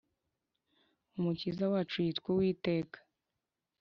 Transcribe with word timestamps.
Umukiza 1.17 1.63
wacu 1.71 1.97
yitwa 2.05 2.27
Uwiteka 2.35 2.97